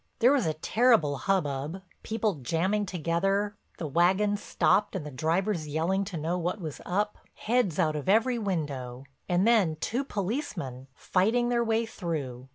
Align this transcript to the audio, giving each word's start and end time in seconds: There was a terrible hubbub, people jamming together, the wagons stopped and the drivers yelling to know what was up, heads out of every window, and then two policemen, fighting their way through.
There 0.17 0.31
was 0.33 0.47
a 0.47 0.55
terrible 0.55 1.15
hubbub, 1.15 1.83
people 2.01 2.39
jamming 2.41 2.87
together, 2.87 3.55
the 3.77 3.85
wagons 3.85 4.41
stopped 4.41 4.95
and 4.95 5.05
the 5.05 5.11
drivers 5.11 5.67
yelling 5.67 6.05
to 6.05 6.17
know 6.17 6.39
what 6.39 6.59
was 6.59 6.81
up, 6.87 7.19
heads 7.35 7.77
out 7.77 7.95
of 7.95 8.09
every 8.09 8.39
window, 8.39 9.03
and 9.29 9.47
then 9.47 9.75
two 9.75 10.03
policemen, 10.03 10.87
fighting 10.95 11.49
their 11.49 11.63
way 11.63 11.85
through. 11.85 12.49